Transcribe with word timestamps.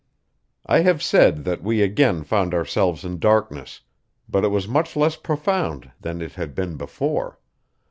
I 0.65 0.79
have 0.79 1.03
said 1.03 1.43
that 1.43 1.61
we 1.61 1.83
again 1.83 2.23
found 2.23 2.55
ourselves 2.55 3.05
in 3.05 3.19
darkness, 3.19 3.81
but 4.27 4.43
it 4.43 4.47
was 4.47 4.67
much 4.67 4.95
less 4.95 5.15
profound 5.15 5.91
than 6.01 6.23
it 6.23 6.31
had 6.33 6.55
been 6.55 6.75
before. 6.75 7.39